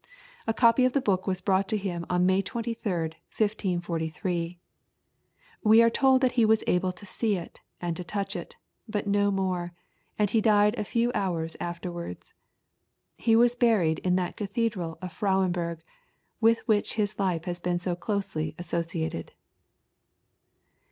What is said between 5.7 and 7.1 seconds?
are told that he was able to